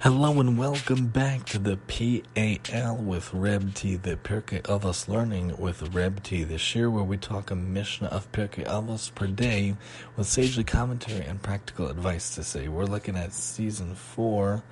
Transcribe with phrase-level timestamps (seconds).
[0.00, 5.94] Hello and welcome back to the PAL with Reb T, the Pirkei Avos Learning with
[5.94, 9.74] Reb T, This year, where we talk a Mishnah of Pirkei Avos per day
[10.14, 12.68] with sagely commentary and practical advice to say.
[12.68, 14.62] We're looking at season 4,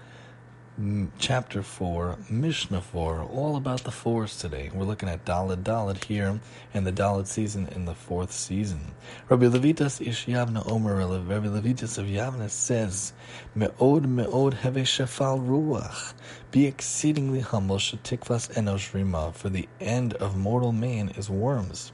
[0.81, 4.73] Mm, chapter 4, Mishnah 4, all about the fours today.
[4.75, 6.41] We're looking at Daled Daled here
[6.75, 8.81] and the Daled season in the fourth season.
[9.29, 13.13] Rabbi Levitas Ish Yavna Omer, Rabbi Levitas of Yavna says,
[13.55, 16.13] Me'od me'od heve shafal ruach,
[16.51, 21.93] be exceedingly humble, shetikvas enosh rima, for the end of mortal man is worms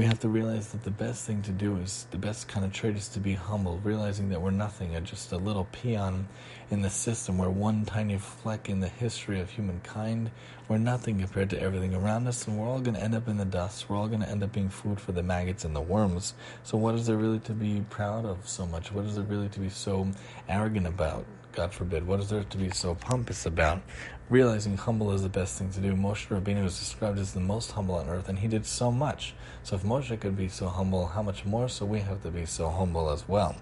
[0.00, 2.72] we have to realize that the best thing to do is the best kind of
[2.72, 6.26] trait is to be humble, realizing that we're nothing, and just a little peon
[6.70, 7.36] in the system.
[7.36, 10.30] We're one tiny fleck in the history of humankind.
[10.68, 13.36] We're nothing compared to everything around us, and we're all going to end up in
[13.36, 13.90] the dust.
[13.90, 16.32] We're all going to end up being food for the maggots and the worms.
[16.62, 18.90] So, what is there really to be proud of so much?
[18.92, 20.08] What is there really to be so
[20.48, 21.26] arrogant about?
[21.52, 22.06] God forbid.
[22.06, 23.82] What is there to be so pompous about?
[24.28, 25.94] Realizing humble is the best thing to do.
[25.94, 29.34] Moshe Rabbeinu was described as the most humble on earth, and he did so much.
[29.64, 32.46] So if Moshe could be so humble, how much more so we have to be
[32.46, 33.56] so humble as well.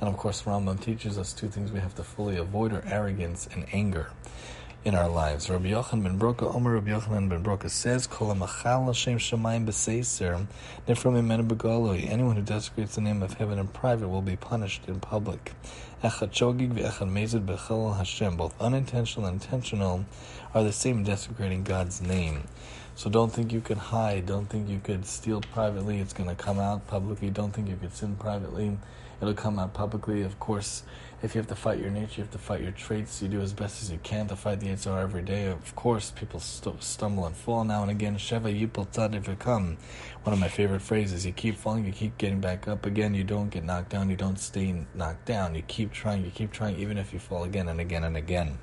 [0.00, 3.46] And of course, Rambam teaches us two things we have to fully avoid are arrogance
[3.52, 4.08] and anger
[4.84, 5.48] in our lives.
[5.48, 9.66] Rabbi Yochanan ben Broka, Omer Rabbi Yochanan ben Broka says, Kol Hashem shemayim
[10.86, 12.10] begoloi.
[12.10, 15.52] Anyone who desecrates the name of heaven in private will be punished in public.
[16.02, 18.36] Echad v'echad mezid Hashem.
[18.36, 20.04] Both unintentional and intentional
[20.52, 22.42] are the same desecrating God's name.
[22.94, 24.26] So don't think you could hide.
[24.26, 25.98] Don't think you could steal privately.
[25.98, 27.30] It's going to come out publicly.
[27.30, 28.76] Don't think you could sin privately.
[29.20, 30.22] It'll come out publicly.
[30.22, 30.82] Of course,
[31.24, 33.22] if you have to fight your nature, you have to fight your traits.
[33.22, 35.46] You do as best as you can to fight the Yitzhar every day.
[35.46, 38.16] Of course, people st- stumble and fall now and again.
[38.16, 39.26] Sheva yipol tzaddik
[40.22, 41.24] One of my favorite phrases.
[41.24, 43.14] You keep falling, you keep getting back up again.
[43.14, 44.10] You don't get knocked down.
[44.10, 45.54] You don't stay knocked down.
[45.54, 46.26] You keep trying.
[46.26, 48.58] You keep trying, even if you fall again and again and again.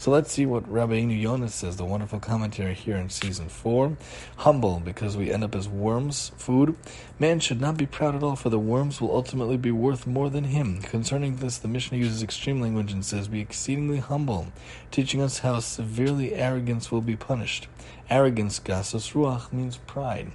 [0.00, 3.98] So let's see what Rabbeinu Yonah says, the wonderful commentary here in season 4.
[4.36, 6.74] Humble, because we end up as worms, food.
[7.18, 10.30] Man should not be proud at all, for the worms will ultimately be worth more
[10.30, 10.80] than him.
[10.80, 14.52] Concerning this, the Mishnah uses extreme language and says, Be exceedingly humble,
[14.92, 17.66] teaching us how severely arrogance will be punished.
[18.08, 20.30] Arrogance, gasos ruach, means pride.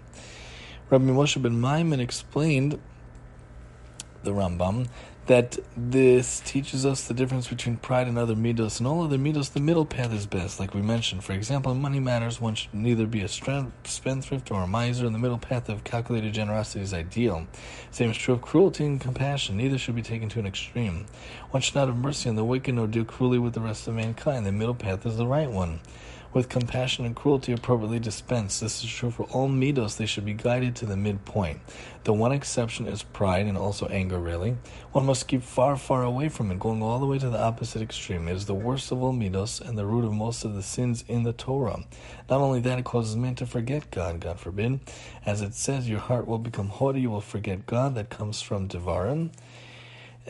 [0.90, 2.78] Rabbi Moshe ben Maimon explained
[4.26, 4.88] the Rambam
[5.28, 8.78] that this teaches us the difference between pride and other midos.
[8.78, 11.24] And all other midos, the middle path is best, like we mentioned.
[11.24, 15.16] For example, in money matters, one should neither be a spendthrift or a miser, and
[15.16, 17.48] the middle path of calculated generosity is ideal.
[17.90, 19.58] Same is true of cruelty and compassion.
[19.58, 21.08] Neither should be taken to an extreme.
[21.50, 23.96] One should not have mercy on the wicked nor deal cruelly with the rest of
[23.96, 24.46] mankind.
[24.46, 25.80] The middle path is the right one
[26.36, 28.60] with compassion and cruelty appropriately dispensed.
[28.60, 31.62] This is true for all midos, they should be guided to the midpoint.
[32.04, 34.58] The one exception is pride and also anger, really.
[34.92, 37.82] One must keep far, far away from it, going all the way to the opposite
[37.82, 38.28] extreme.
[38.28, 41.06] It is the worst of all midos and the root of most of the sins
[41.08, 41.86] in the Torah.
[42.30, 44.82] Not only that, it causes man to forget God, God forbid.
[45.26, 47.96] As it says, your heart will become haughty, you will forget God.
[47.96, 49.32] That comes from Devarim.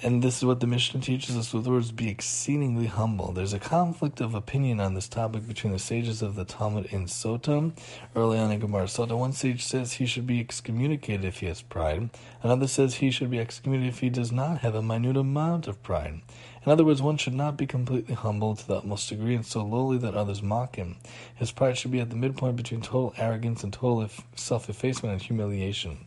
[0.03, 3.31] And this is what the Mishnah teaches us with words be exceedingly humble.
[3.31, 7.06] There's a conflict of opinion on this topic between the sages of the Talmud in
[7.06, 7.72] Sota.
[8.13, 11.61] Early on in Gemara Sota, one sage says he should be excommunicated if he has
[11.61, 12.09] pride.
[12.44, 15.81] Another says he should be excommunicated if he does not have a minute amount of
[15.81, 16.19] pride.
[16.66, 19.63] In other words, one should not be completely humble to the utmost degree and so
[19.63, 20.97] lowly that others mock him.
[21.35, 25.22] His pride should be at the midpoint between total arrogance and total self effacement and
[25.22, 26.05] humiliation.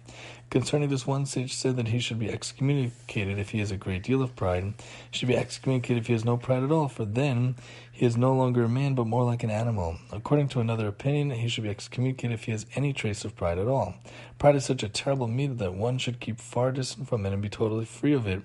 [0.51, 4.03] Concerning this, one sage said that he should be excommunicated if he has a great
[4.03, 4.73] deal of pride.
[5.11, 7.55] He should be excommunicated if he has no pride at all, for then
[7.93, 9.99] he is no longer a man but more like an animal.
[10.11, 13.59] According to another opinion, he should be excommunicated if he has any trace of pride
[13.59, 13.97] at all.
[14.39, 17.43] Pride is such a terrible meat that one should keep far distant from it and
[17.43, 18.41] be totally free of it,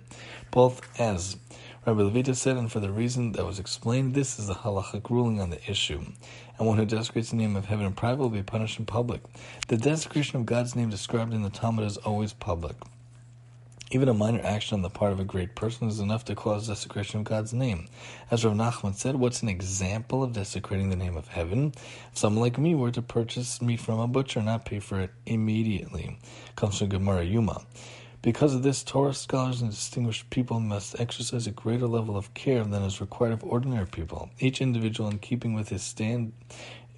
[0.51, 1.37] both as
[1.85, 5.41] Rabbi Levita said, and for the reason that was explained, this is the halachic ruling
[5.41, 6.01] on the issue.
[6.57, 9.21] And one who desecrates the name of heaven in private will be punished in public.
[9.67, 12.77] The desecration of God's name described in the Talmud is always public.
[13.91, 16.67] Even a minor action on the part of a great person is enough to cause
[16.67, 17.89] desecration of God's name.
[18.31, 21.73] As Rav Nachman said, what's an example of desecrating the name of heaven?
[22.13, 25.01] If someone like me were to purchase meat from a butcher and not pay for
[25.01, 26.17] it immediately.
[26.55, 27.65] Comes from Gemara Yoma.
[28.23, 32.63] Because of this, Torah scholars and distinguished people must exercise a greater level of care
[32.63, 34.29] than is required of ordinary people.
[34.39, 36.31] Each individual, in keeping with his stand,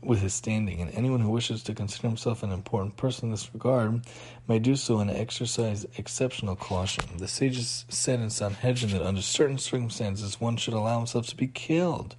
[0.04, 3.52] with his standing, and anyone who wishes to consider himself an important person in this
[3.56, 4.06] regard
[4.48, 7.06] may do so and exercise exceptional caution.
[7.18, 11.48] The sages said in Sanhedrin that under certain circumstances one should allow himself to be
[11.48, 12.16] killed,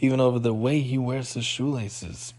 [0.00, 2.32] even over the way he wears his shoelaces.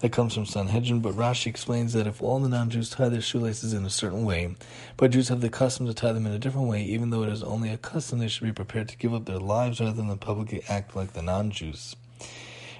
[0.00, 3.72] That comes from Sanhedrin, but Rashi explains that if all the non-Jews tie their shoelaces
[3.72, 4.54] in a certain way,
[4.96, 7.30] but Jews have the custom to tie them in a different way, even though it
[7.30, 10.16] is only a custom, they should be prepared to give up their lives rather than
[10.18, 11.96] publicly act like the non-Jews.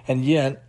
[0.06, 0.62] And yet,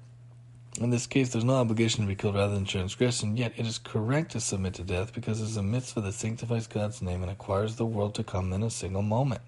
[0.81, 3.77] in this case, there's no obligation to be killed rather than transgression, yet it is
[3.77, 7.31] correct to submit to death because it is a mitzvah that sanctifies God's name and
[7.31, 9.41] acquires the world to come in a single moment.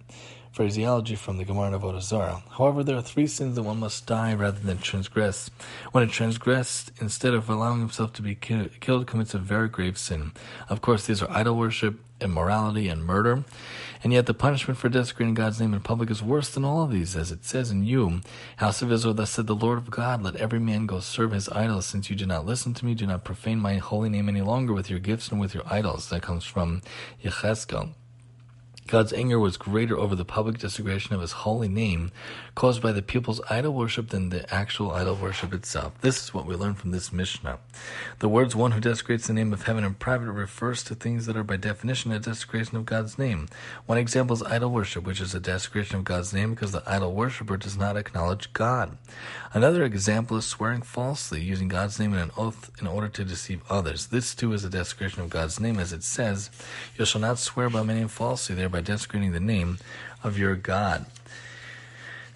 [0.52, 2.44] Phraseology from the Gemara Avodah Zarah.
[2.58, 5.50] However, there are three sins that one must die rather than transgress.
[5.94, 10.34] When a transgressed, instead of allowing himself to be killed, commits a very grave sin.
[10.68, 13.46] Of course, these are idol worship, immorality, and murder.
[14.04, 16.92] And yet the punishment for desecrating God's name in public is worse than all of
[16.92, 18.20] these, as it says in you,
[18.58, 21.48] House of Israel, thus said the Lord of God, let every man go serve his
[21.50, 24.42] idols, since you do not listen to me, do not profane my holy name any
[24.42, 26.10] longer with your gifts and with your idols.
[26.10, 26.82] That comes from
[27.24, 27.92] Yechezkel.
[28.92, 32.12] God's anger was greater over the public desecration of his holy name
[32.56, 35.94] caused by the people's idol worship than the actual idol worship itself.
[36.02, 37.60] This is what we learn from this Mishnah.
[38.20, 41.38] The words one who desecrates the name of heaven in private refers to things that
[41.38, 43.48] are by definition a desecration of God's name.
[43.86, 47.14] One example is idol worship, which is a desecration of God's name because the idol
[47.14, 48.98] worshiper does not acknowledge God.
[49.54, 53.62] Another example is swearing falsely, using God's name in an oath in order to deceive
[53.70, 54.08] others.
[54.08, 56.52] This too is a desecration of God's name, as it says,
[56.98, 59.78] You shall not swear by my name falsely, thereby by desecrating the name
[60.24, 61.06] of your God.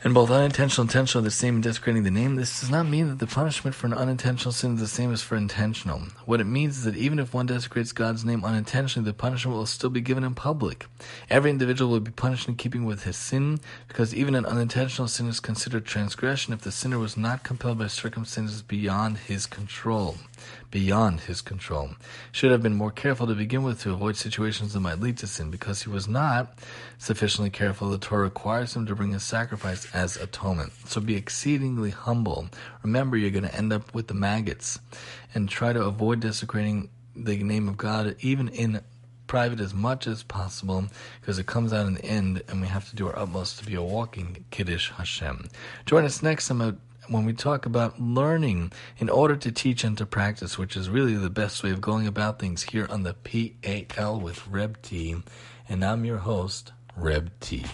[0.05, 2.35] And both unintentional and intentional are the same in desecrating the name.
[2.35, 5.23] This does not mean that the punishment for an unintentional sin is the same as
[5.23, 6.03] for intentional.
[6.25, 9.65] What it means is that even if one desecrates God's name unintentionally, the punishment will
[9.65, 10.85] still be given in public.
[11.27, 15.27] Every individual will be punished in keeping with his sin, because even an unintentional sin
[15.27, 20.17] is considered transgression if the sinner was not compelled by circumstances beyond his control
[20.71, 21.91] beyond his control.
[22.33, 25.27] Should have been more careful to begin with to avoid situations that might lead to
[25.27, 25.49] sin.
[25.49, 26.53] Because he was not
[26.97, 30.73] sufficiently careful, the Torah requires him to bring a sacrifice as atonement.
[30.85, 32.49] So be exceedingly humble.
[32.83, 34.77] Remember, you're going to end up with the maggots.
[35.33, 38.81] And try to avoid desecrating the name of God, even in
[39.27, 40.85] private as much as possible
[41.19, 43.65] because it comes out in the end and we have to do our utmost to
[43.65, 45.49] be a walking Kiddush Hashem.
[45.85, 50.05] Join us next time when we talk about learning in order to teach and to
[50.05, 54.19] practice, which is really the best way of going about things here on the PAL
[54.19, 55.15] with Reb T.
[55.67, 57.65] And I'm your host, Reb T.